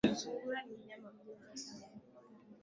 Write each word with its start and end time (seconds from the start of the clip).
Sungura 0.19 0.59
ni 0.63 0.75
mnyama 0.77 1.09
mjanja 1.17 1.55
sana 1.63 1.87